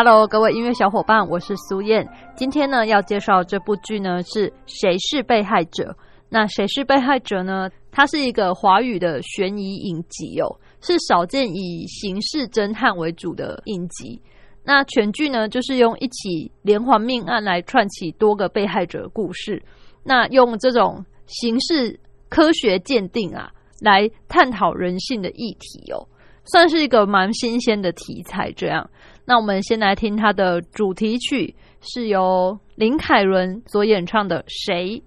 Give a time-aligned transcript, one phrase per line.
[0.00, 2.08] Hello，各位音乐小伙伴，我是苏燕。
[2.36, 5.96] 今天呢，要介绍这部剧呢，是谁是被害者？
[6.28, 7.68] 那谁是被害者呢？
[7.90, 10.46] 它是一个华语的悬疑影集哦，
[10.80, 14.22] 是少见以刑事侦探为主的影集。
[14.62, 19.60] 那全剧呢，就是用一起连环命案来串起多个被害者的故事。
[20.04, 26.06] 那用这种刑事科学鉴定啊，来探讨人性的议题哦，
[26.44, 28.52] 算是一个蛮新鲜的题材。
[28.52, 28.88] 这样。
[29.28, 35.02] 那我们先来听它的主题曲，是由林凯伦所演唱的《谁》。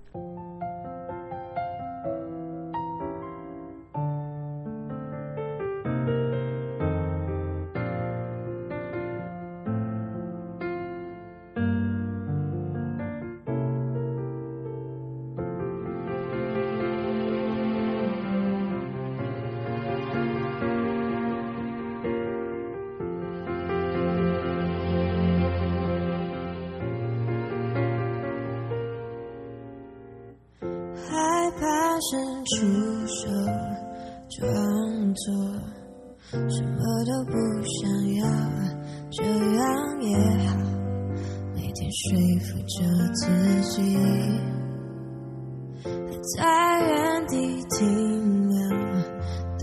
[46.62, 48.70] 在原地停留，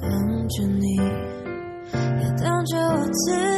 [0.00, 0.96] 等着你，
[1.94, 3.57] 也等着我自己。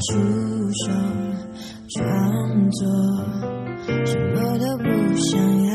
[0.00, 0.14] 出
[0.72, 0.92] 手
[1.96, 2.80] 装作
[4.04, 4.84] 什么都不
[5.16, 5.70] 想要，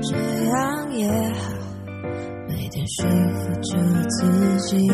[0.00, 0.08] 这
[0.46, 0.54] 样
[0.94, 1.52] 也好，
[2.48, 2.96] 每天说
[3.34, 3.68] 服着
[4.08, 4.18] 自
[4.68, 4.88] 己。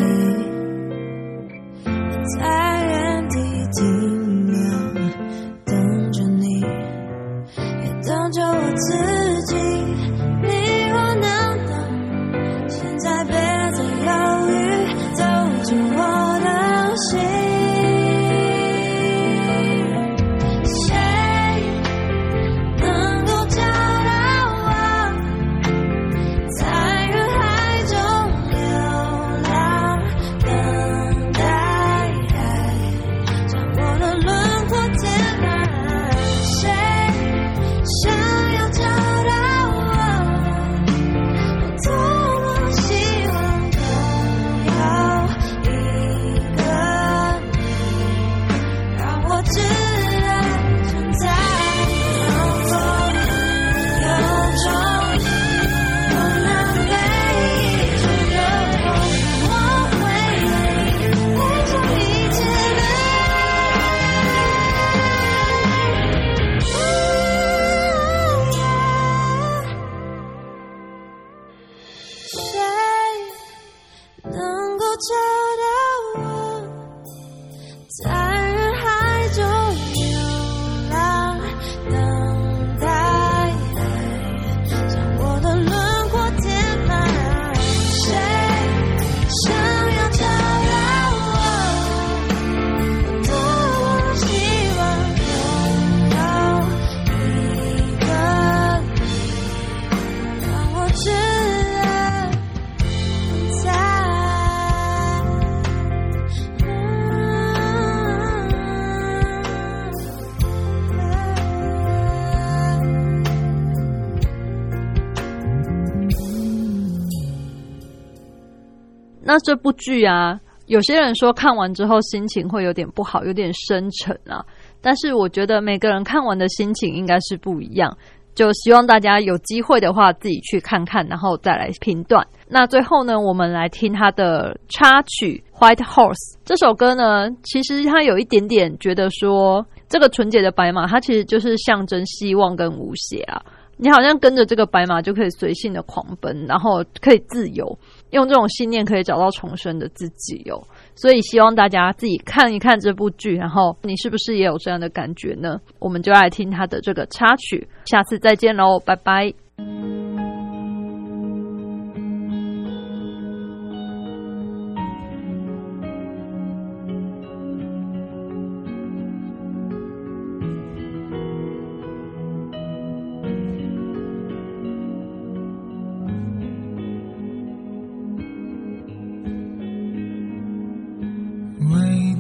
[119.33, 124.45] 那这部剧啊，有些人说看完之后心情会有点不好，有点深沉啊。
[124.83, 127.97] 但是我觉得每个人看完的心情应该是不一样。
[128.35, 132.27] 就希望大家有机会的话自己去看看，然后再来评断。
[132.47, 136.13] 那最后呢，我们来听他的插曲《White Horse》
[136.45, 143.43] 这首歌呢，其实他有一点点觉得说，这个纯洁的白马，它其实就是象征希望跟无邪啊。
[143.79, 147.79] 你好像跟着这个白马就可以随性的狂奔，然后可以自由，
[148.13, 150.63] 用这种信念可以找到重生的自己哦。
[150.95, 155.61] 所以希望大家自己看一看这部剧，然后你是不是也有这样的感觉呢？
[155.79, 159.35] 我们就来听他的这个插曲，下次再见喽，拜拜。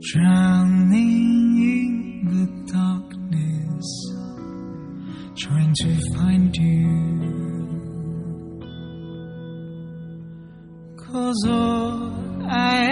[0.00, 1.92] drowning in
[2.32, 3.88] the darkness,
[5.36, 6.86] trying to find you.
[10.96, 12.86] Cause all I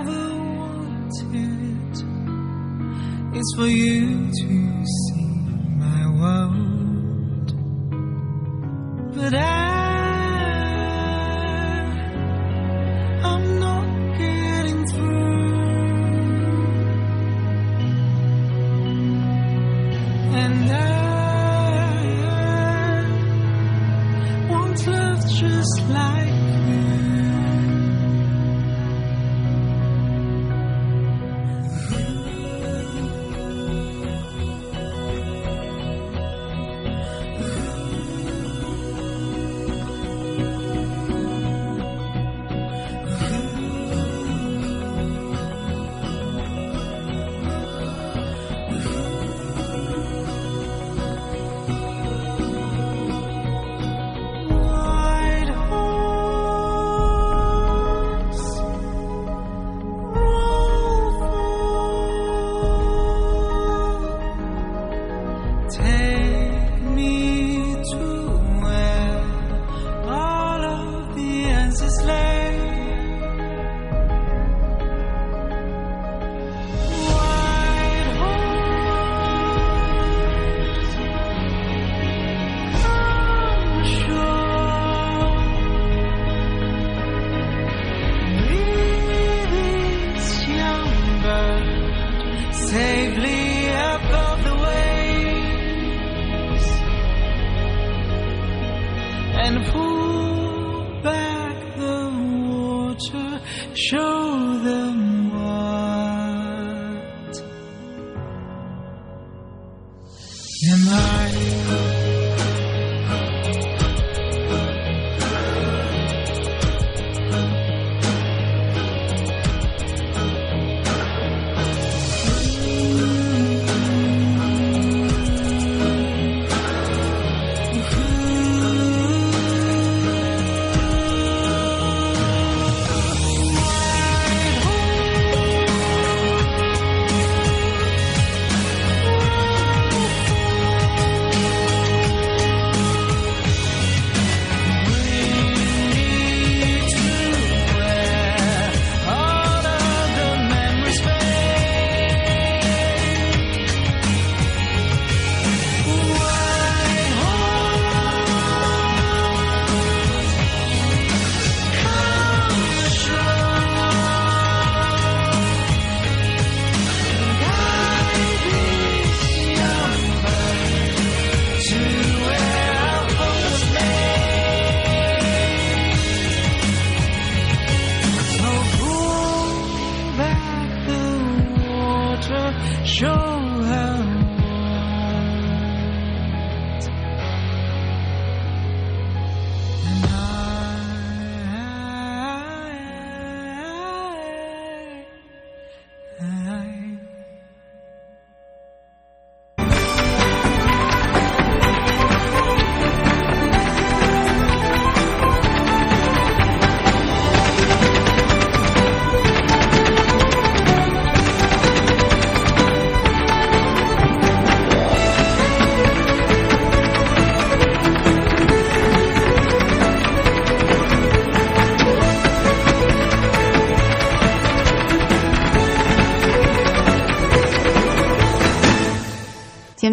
[0.00, 0.24] ever
[0.60, 1.94] wanted
[3.36, 4.65] is for you to
[25.88, 26.45] like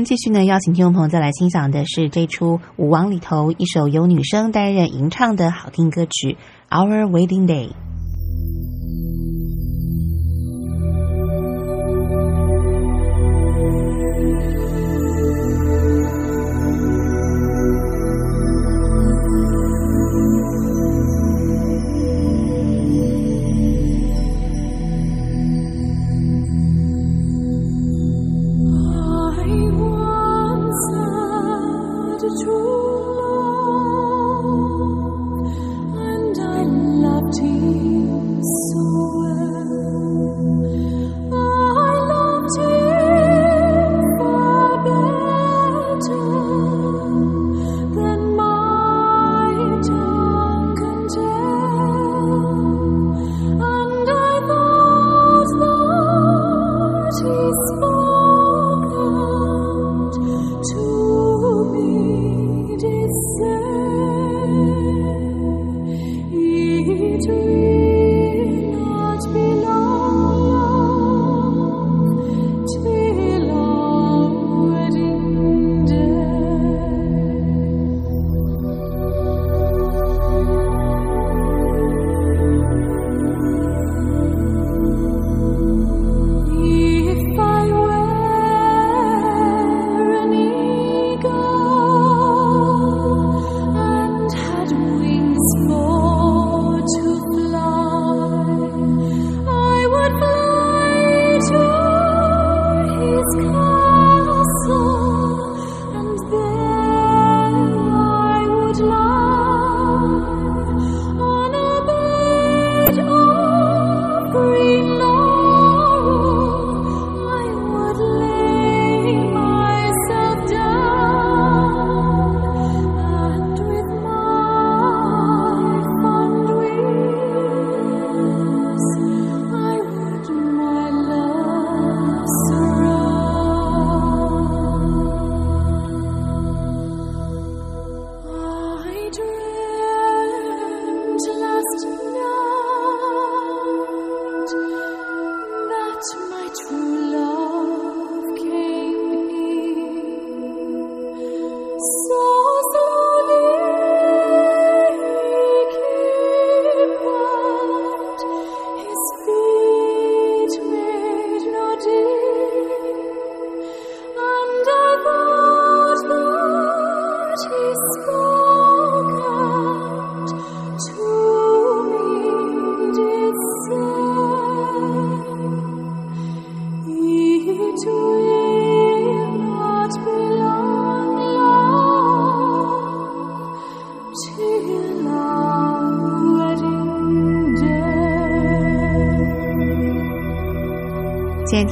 [0.04, 6.38] 继续呢，邀请听众朋友再来欣赏的是这出《舞王》里头一首由女生担任吟唱的好听歌曲
[6.76, 7.70] 《Our Wedding Day》。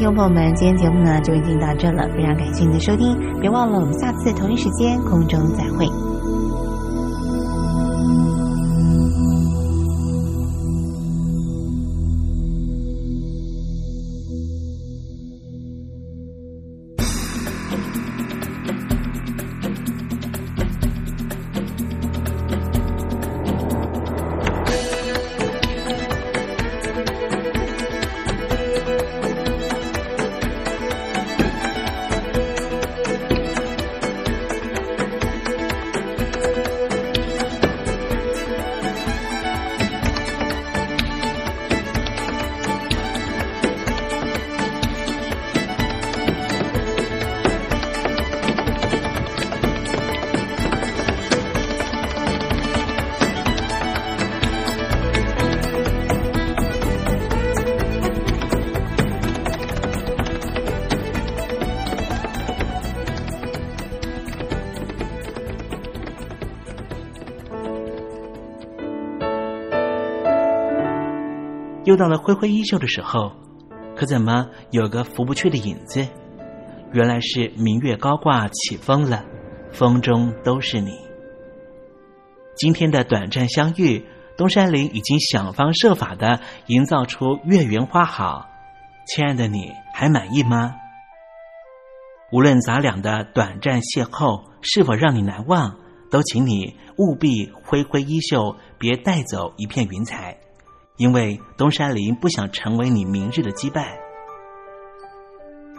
[0.01, 5.85] 听众朋友们，今天节目呢就已经到这了，非常感谢您的收听，别忘了我们下次同一时间空中再会。
[71.83, 73.31] 又到了挥挥衣袖的时候，
[73.95, 76.07] 可怎么有个拂不去的影子？
[76.93, 79.25] 原来是明月高挂起风了，
[79.71, 80.91] 风中都是你。
[82.55, 84.05] 今天的短暂相遇，
[84.37, 88.47] 东山林已经想方设法的营造出月圆花好。
[89.07, 90.75] 亲爱的你，还满意吗？
[92.31, 95.77] 无论咱俩的短暂邂逅是否让你难忘，
[96.11, 100.37] 都请你务必挥挥衣袖，别带走一片云彩。
[100.97, 103.85] 因为东山林不想成为你明日的羁绊。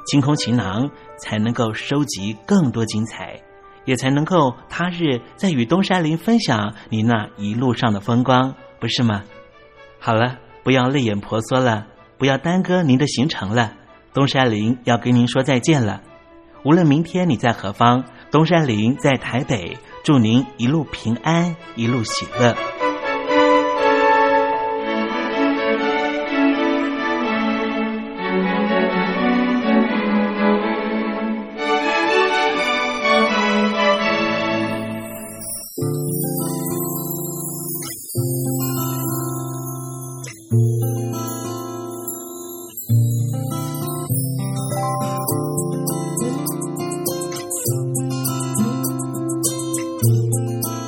[0.07, 3.41] 清空行囊，才能够收集更多精彩，
[3.85, 9.23] 也才能够他日再与东山林分享你那一路上的风光，不是吗？
[10.01, 11.87] 好了，不要泪眼婆娑了，
[12.19, 13.75] 不要耽搁您的行程了。
[14.13, 16.03] 东山林要跟您说再见了。
[16.65, 22.72] 无论明天你在何方，东山林在台北，祝您一路平安，一路喜乐。